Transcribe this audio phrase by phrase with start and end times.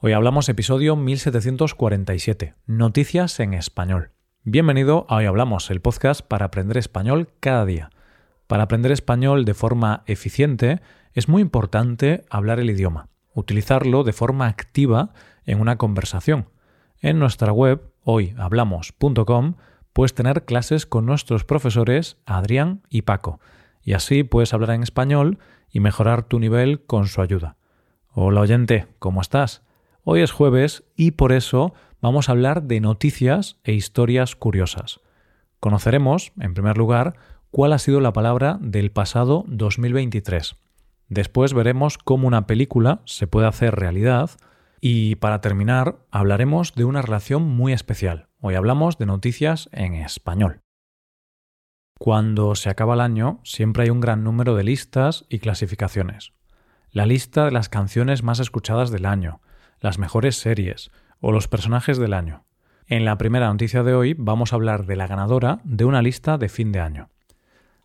[0.00, 4.12] Hoy hablamos episodio 1747, Noticias en Español.
[4.44, 7.90] Bienvenido a Hoy Hablamos, el podcast para aprender español cada día.
[8.46, 10.80] Para aprender español de forma eficiente
[11.14, 15.14] es muy importante hablar el idioma, utilizarlo de forma activa
[15.44, 16.48] en una conversación.
[17.00, 19.54] En nuestra web, hoyhablamos.com,
[19.92, 23.40] puedes tener clases con nuestros profesores Adrián y Paco,
[23.82, 27.56] y así puedes hablar en español y mejorar tu nivel con su ayuda.
[28.12, 29.64] Hola oyente, ¿cómo estás?
[30.10, 35.00] Hoy es jueves y por eso vamos a hablar de noticias e historias curiosas.
[35.60, 37.16] Conoceremos, en primer lugar,
[37.50, 40.56] cuál ha sido la palabra del pasado 2023.
[41.10, 44.30] Después veremos cómo una película se puede hacer realidad
[44.80, 48.28] y para terminar hablaremos de una relación muy especial.
[48.40, 50.62] Hoy hablamos de noticias en español.
[51.98, 56.32] Cuando se acaba el año siempre hay un gran número de listas y clasificaciones.
[56.92, 59.42] La lista de las canciones más escuchadas del año,
[59.80, 62.44] las mejores series o los personajes del año.
[62.86, 66.38] En la primera noticia de hoy vamos a hablar de la ganadora de una lista
[66.38, 67.10] de fin de año.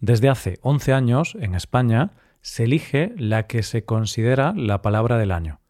[0.00, 5.32] Desde hace 11 años, en España, se elige la que se considera la palabra del
[5.32, 5.60] año.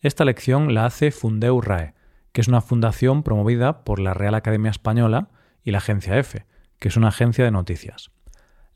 [0.00, 1.94] Esta elección la hace Fundeu RAE,
[2.32, 5.28] que es una fundación promovida por la Real Academia Española
[5.62, 6.46] y la Agencia EFE,
[6.78, 8.10] que es una agencia de noticias.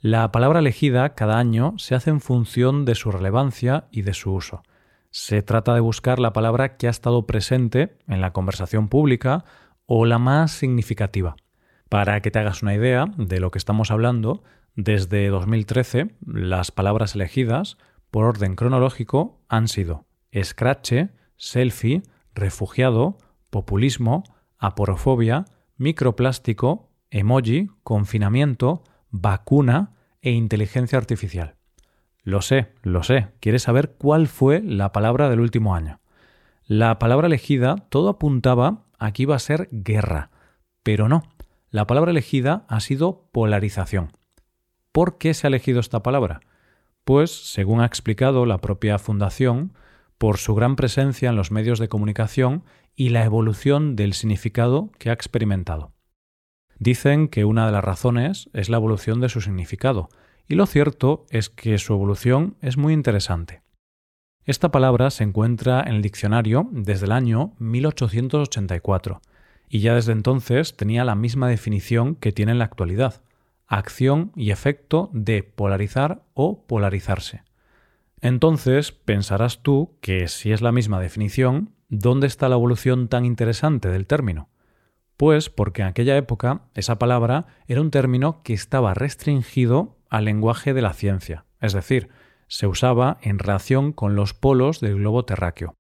[0.01, 4.33] La palabra elegida cada año se hace en función de su relevancia y de su
[4.33, 4.63] uso.
[5.11, 9.45] Se trata de buscar la palabra que ha estado presente en la conversación pública
[9.87, 11.37] o la más significativa.
[11.89, 14.43] Para que te hagas una idea de lo que estamos hablando,
[14.75, 17.79] desde 2013 las palabras elegidas
[18.11, 22.03] por orden cronológico han sido escrache, selfie,
[22.35, 23.19] refugiado,
[23.51, 24.25] populismo,
[24.59, 31.58] aporofobia, microplástico, emoji, confinamiento, vacuna e inteligencia artificial.
[32.29, 33.29] Lo sé, lo sé.
[33.41, 35.99] ¿Quieres saber cuál fue la palabra del último año?
[36.67, 40.29] La palabra elegida, todo apuntaba a que iba a ser guerra,
[40.83, 41.23] pero no.
[41.71, 44.13] La palabra elegida ha sido polarización.
[44.93, 46.41] ¿Por qué se ha elegido esta palabra?
[47.05, 49.73] Pues, según ha explicado la propia Fundación,
[50.19, 52.63] por su gran presencia en los medios de comunicación
[52.95, 55.93] y la evolución del significado que ha experimentado.
[56.79, 60.11] Dicen que una de las razones es la evolución de su significado,
[60.49, 63.63] y lo cierto es que su evolución es muy interesante.
[64.45, 69.21] Esta palabra se encuentra en el diccionario desde el año 1884
[69.69, 73.23] y ya desde entonces tenía la misma definición que tiene en la actualidad,
[73.67, 77.43] acción y efecto de polarizar o polarizarse.
[78.23, 83.91] Entonces pensarás tú que si es la misma definición, ¿dónde está la evolución tan interesante
[83.91, 84.49] del término?
[85.19, 90.75] Pues porque en aquella época esa palabra era un término que estaba restringido al lenguaje
[90.75, 92.09] de la ciencia, es decir,
[92.47, 95.75] se usaba en relación con los polos del globo terráqueo.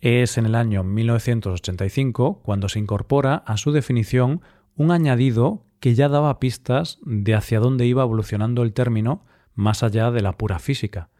[0.00, 4.42] Es en el año 1985 cuando se incorpora a su definición
[4.76, 10.10] un añadido que ya daba pistas de hacia dónde iba evolucionando el término más allá
[10.10, 11.10] de la pura física.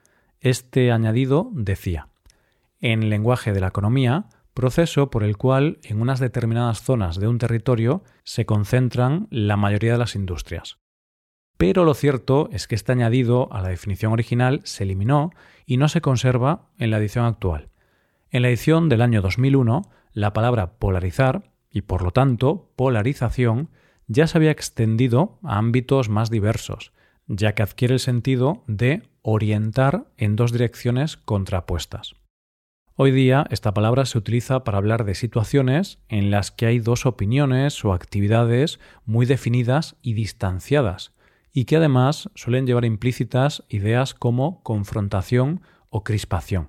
[0.40, 2.08] Este añadido decía,
[2.80, 7.38] en lenguaje de la economía, proceso por el cual en unas determinadas zonas de un
[7.38, 10.78] territorio se concentran la mayoría de las industrias.
[11.58, 15.32] Pero lo cierto es que este añadido a la definición original se eliminó
[15.66, 17.68] y no se conserva en la edición actual.
[18.30, 23.70] En la edición del año 2001, la palabra polarizar, y por lo tanto polarización,
[24.06, 26.92] ya se había extendido a ámbitos más diversos,
[27.26, 32.14] ya que adquiere el sentido de orientar en dos direcciones contrapuestas.
[32.94, 37.04] Hoy día esta palabra se utiliza para hablar de situaciones en las que hay dos
[37.04, 41.12] opiniones o actividades muy definidas y distanciadas,
[41.58, 45.60] y que además suelen llevar implícitas ideas como confrontación
[45.90, 46.68] o crispación.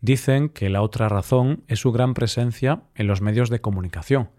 [0.00, 4.30] Dicen que la otra razón es su gran presencia en los medios de comunicación,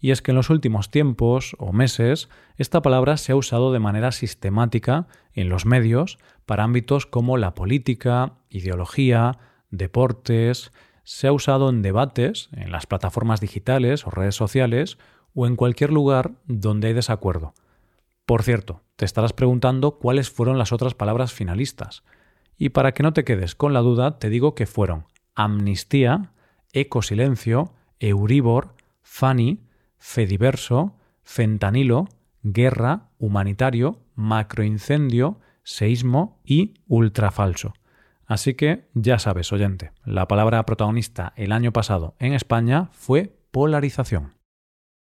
[0.00, 3.78] y es que en los últimos tiempos o meses esta palabra se ha usado de
[3.78, 9.38] manera sistemática en los medios para ámbitos como la política, ideología,
[9.70, 10.72] deportes,
[11.04, 14.98] se ha usado en debates, en las plataformas digitales o redes sociales,
[15.36, 17.54] o en cualquier lugar donde hay desacuerdo.
[18.26, 22.04] Por cierto, te estarás preguntando cuáles fueron las otras palabras finalistas.
[22.56, 26.32] Y para que no te quedes con la duda, te digo que fueron amnistía,
[26.72, 29.60] ecosilencio, euribor, FANI,
[29.98, 32.08] fediverso, fentanilo,
[32.42, 37.74] guerra, humanitario, macroincendio, seísmo y ultrafalso.
[38.26, 44.34] Así que ya sabes, oyente, la palabra protagonista el año pasado en España fue polarización.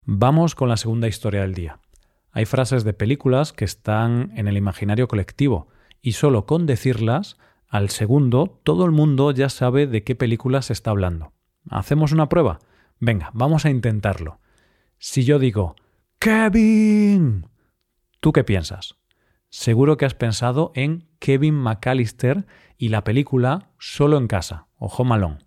[0.04, 1.81] Vamos con la segunda historia del día.
[2.38, 5.67] Hay frases de películas que están en el imaginario colectivo
[6.00, 7.37] y solo con decirlas,
[7.67, 11.32] al segundo todo el mundo ya sabe de qué película se está hablando.
[11.69, 12.61] ¿Hacemos una prueba?
[13.00, 14.38] Venga, vamos a intentarlo.
[14.99, 15.75] Si yo digo
[16.20, 17.49] Kevin,
[18.20, 18.94] ¿tú qué piensas?
[19.49, 22.46] Seguro que has pensado en Kevin McAllister
[22.76, 25.38] y la película Solo en casa o Home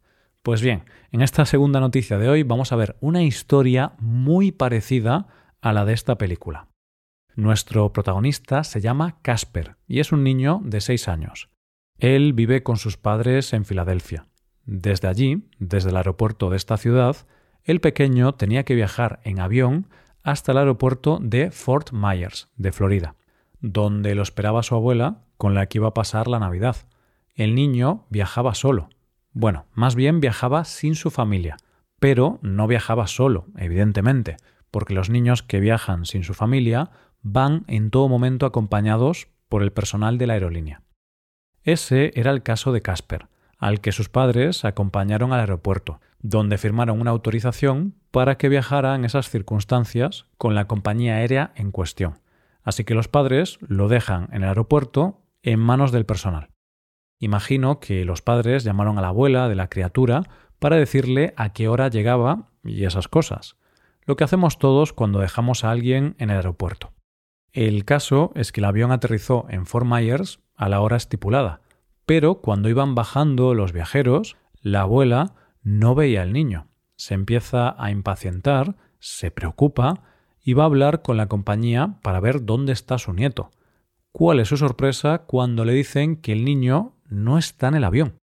[0.43, 0.83] Pues bien,
[1.13, 5.27] en esta segunda noticia de hoy vamos a ver una historia muy parecida
[5.61, 6.67] a la de esta película.
[7.35, 11.49] Nuestro protagonista se llama Casper y es un niño de 6 años.
[11.97, 14.27] Él vive con sus padres en Filadelfia.
[14.65, 17.15] Desde allí, desde el aeropuerto de esta ciudad,
[17.63, 19.87] el pequeño tenía que viajar en avión
[20.23, 23.15] hasta el aeropuerto de Fort Myers, de Florida,
[23.59, 26.75] donde lo esperaba su abuela con la que iba a pasar la Navidad.
[27.33, 28.89] El niño viajaba solo.
[29.31, 31.57] Bueno, más bien viajaba sin su familia,
[31.99, 34.37] pero no viajaba solo, evidentemente,
[34.69, 39.71] porque los niños que viajan sin su familia van en todo momento acompañados por el
[39.71, 40.81] personal de la aerolínea.
[41.63, 43.27] Ese era el caso de Casper,
[43.57, 49.05] al que sus padres acompañaron al aeropuerto, donde firmaron una autorización para que viajara en
[49.05, 52.19] esas circunstancias con la compañía aérea en cuestión.
[52.63, 56.49] Así que los padres lo dejan en el aeropuerto en manos del personal.
[57.19, 60.23] Imagino que los padres llamaron a la abuela de la criatura
[60.59, 63.57] para decirle a qué hora llegaba y esas cosas.
[64.05, 66.93] Lo que hacemos todos cuando dejamos a alguien en el aeropuerto.
[67.53, 71.61] El caso es que el avión aterrizó en Fort Myers a la hora estipulada,
[72.05, 76.67] pero cuando iban bajando los viajeros, la abuela no veía al niño.
[76.95, 80.03] Se empieza a impacientar, se preocupa
[80.41, 83.51] y va a hablar con la compañía para ver dónde está su nieto.
[84.11, 88.17] ¿Cuál es su sorpresa cuando le dicen que el niño no está en el avión?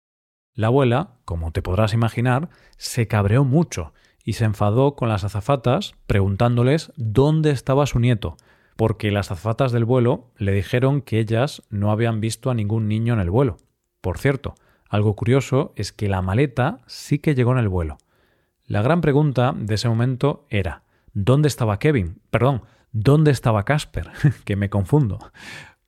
[0.53, 3.93] La abuela, como te podrás imaginar, se cabreó mucho
[4.23, 8.37] y se enfadó con las azafatas preguntándoles dónde estaba su nieto,
[8.75, 13.13] porque las azafatas del vuelo le dijeron que ellas no habían visto a ningún niño
[13.13, 13.57] en el vuelo.
[14.01, 14.55] Por cierto,
[14.89, 17.97] algo curioso es que la maleta sí que llegó en el vuelo.
[18.67, 20.83] La gran pregunta de ese momento era
[21.13, 22.21] ¿dónde estaba Kevin?
[22.29, 24.11] Perdón, ¿dónde estaba Casper?
[24.45, 25.19] que me confundo.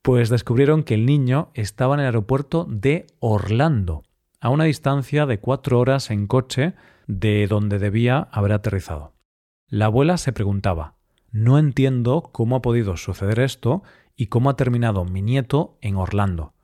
[0.02, 4.04] Pues descubrieron que el niño estaba en el aeropuerto de Orlando,
[4.40, 6.74] a una distancia de cuatro horas en coche
[7.06, 9.14] de donde debía haber aterrizado.
[9.68, 10.97] La abuela se preguntaba
[11.30, 13.82] no entiendo cómo ha podido suceder esto
[14.16, 16.54] y cómo ha terminado mi nieto en Orlando.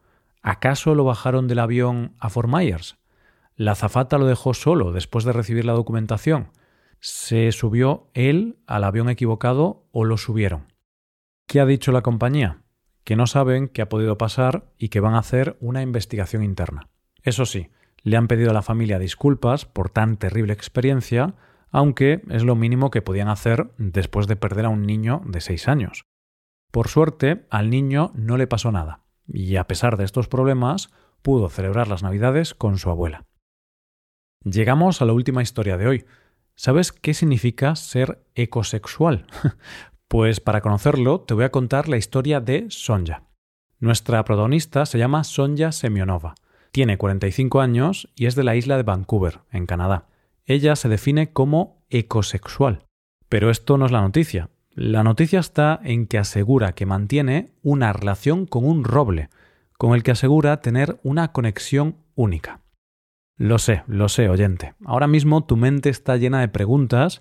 [0.42, 2.98] ¿Acaso lo bajaron del avión a Fort Myers?
[3.56, 6.50] ¿La azafata lo dejó solo después de recibir la documentación?
[7.00, 10.72] ¿Se subió él al avión equivocado o lo subieron?
[11.46, 12.62] ¿Qué ha dicho la compañía?
[13.04, 16.88] Que no saben qué ha podido pasar y que van a hacer una investigación interna.
[17.22, 17.68] Eso sí,
[18.02, 21.34] le han pedido a la familia disculpas por tan terrible experiencia,
[21.74, 25.66] aunque es lo mínimo que podían hacer después de perder a un niño de seis
[25.66, 26.06] años.
[26.70, 30.90] Por suerte, al niño no le pasó nada, y a pesar de estos problemas,
[31.20, 33.26] pudo celebrar las Navidades con su abuela.
[34.44, 36.04] Llegamos a la última historia de hoy.
[36.54, 39.26] ¿Sabes qué significa ser ecosexual?
[40.06, 43.24] pues para conocerlo te voy a contar la historia de Sonja.
[43.80, 46.36] Nuestra protagonista se llama Sonja Semionova.
[46.70, 50.06] Tiene 45 años y es de la isla de Vancouver, en Canadá.
[50.46, 52.84] Ella se define como ecosexual.
[53.28, 54.50] Pero esto no es la noticia.
[54.70, 59.30] La noticia está en que asegura que mantiene una relación con un roble,
[59.78, 62.60] con el que asegura tener una conexión única.
[63.36, 64.74] Lo sé, lo sé, oyente.
[64.84, 67.20] Ahora mismo tu mente está llena de preguntas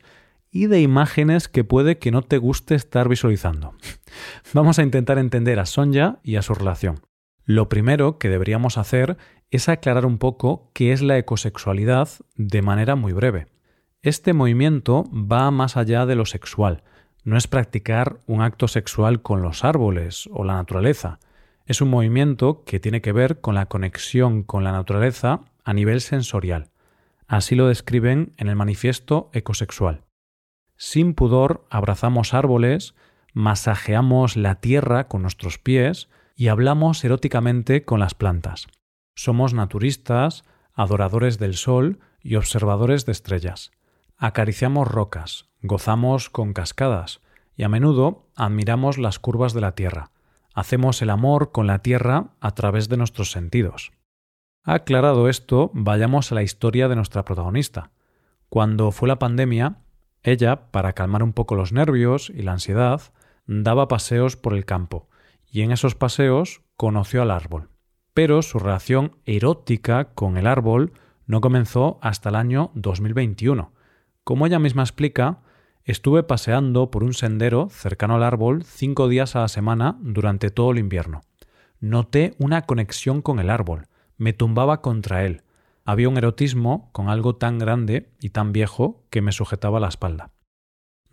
[0.52, 3.74] y de imágenes que puede que no te guste estar visualizando.
[4.54, 7.02] Vamos a intentar entender a Sonja y a su relación.
[7.46, 9.18] Lo primero que deberíamos hacer
[9.52, 13.48] es aclarar un poco qué es la ecosexualidad de manera muy breve.
[14.02, 16.84] Este movimiento va más allá de lo sexual.
[17.24, 21.20] No es practicar un acto sexual con los árboles o la naturaleza.
[21.66, 26.02] Es un movimiento que tiene que ver con la conexión con la naturaleza a nivel
[26.02, 26.70] sensorial.
[27.28, 30.04] Así lo describen en el manifiesto ecosexual.
[30.76, 32.96] Sin pudor abrazamos árboles,
[33.34, 38.68] masajeamos la tierra con nuestros pies y hablamos eróticamente con las plantas.
[39.16, 43.72] Somos naturistas, adoradores del sol y observadores de estrellas.
[44.18, 47.22] Acariciamos rocas, gozamos con cascadas
[47.56, 50.12] y a menudo admiramos las curvas de la Tierra.
[50.54, 53.92] Hacemos el amor con la Tierra a través de nuestros sentidos.
[54.64, 57.92] Aclarado esto, vayamos a la historia de nuestra protagonista.
[58.50, 59.78] Cuando fue la pandemia,
[60.22, 63.02] ella, para calmar un poco los nervios y la ansiedad,
[63.46, 65.10] daba paseos por el campo,
[65.54, 67.70] y en esos paseos conoció al árbol
[68.14, 70.94] pero su relación erótica con el árbol
[71.26, 73.72] no comenzó hasta el año 2021.
[74.24, 75.40] Como ella misma explica,
[75.84, 80.72] estuve paseando por un sendero cercano al árbol cinco días a la semana durante todo
[80.72, 81.22] el invierno.
[81.80, 85.42] Noté una conexión con el árbol, me tumbaba contra él.
[85.86, 90.33] había un erotismo con algo tan grande y tan viejo que me sujetaba la espalda.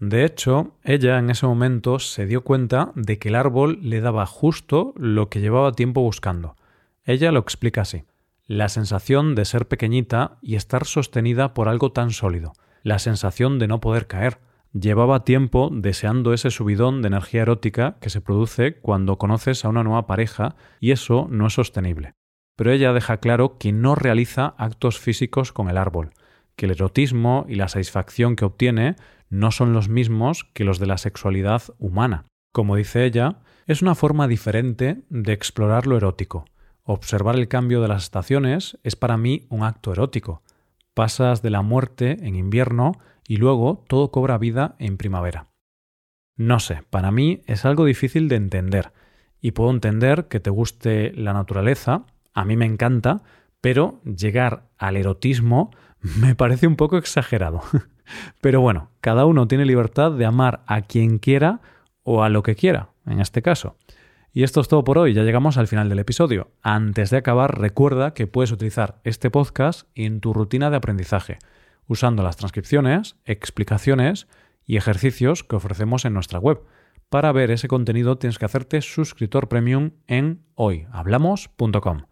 [0.01, 4.25] De hecho, ella en ese momento se dio cuenta de que el árbol le daba
[4.25, 6.57] justo lo que llevaba tiempo buscando.
[7.05, 8.05] Ella lo explica así.
[8.47, 12.55] La sensación de ser pequeñita y estar sostenida por algo tan sólido.
[12.83, 14.39] La sensación de no poder caer.
[14.73, 19.85] Llevaba tiempo deseando ese subidón de energía erótica que se produce cuando conoces a una
[19.85, 22.15] nueva pareja y eso no es sostenible.
[22.57, 26.13] Pero ella deja claro que no realiza actos físicos con el árbol,
[26.57, 28.97] que el erotismo y la satisfacción que obtiene
[29.31, 32.27] no son los mismos que los de la sexualidad humana.
[32.53, 36.45] Como dice ella, es una forma diferente de explorar lo erótico.
[36.83, 40.43] Observar el cambio de las estaciones es para mí un acto erótico.
[40.93, 45.47] Pasas de la muerte en invierno y luego todo cobra vida en primavera.
[46.37, 48.93] No sé, para mí es algo difícil de entender,
[49.41, 53.23] y puedo entender que te guste la naturaleza, a mí me encanta,
[53.61, 55.71] pero llegar al erotismo
[56.01, 57.63] me parece un poco exagerado.
[58.41, 61.61] Pero bueno, cada uno tiene libertad de amar a quien quiera
[62.03, 63.77] o a lo que quiera, en este caso.
[64.33, 66.53] Y esto es todo por hoy, ya llegamos al final del episodio.
[66.63, 71.39] Antes de acabar, recuerda que puedes utilizar este podcast en tu rutina de aprendizaje,
[71.89, 74.29] usando las transcripciones, explicaciones
[74.65, 76.61] y ejercicios que ofrecemos en nuestra web.
[77.09, 82.03] Para ver ese contenido tienes que hacerte suscriptor premium en hoyhablamos.com.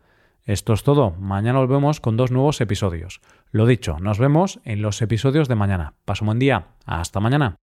[0.48, 1.10] Esto es todo.
[1.10, 3.20] Mañana volvemos con dos nuevos episodios.
[3.50, 5.92] Lo dicho, nos vemos en los episodios de mañana.
[6.06, 6.68] Paso un buen día.
[6.86, 7.58] Hasta mañana.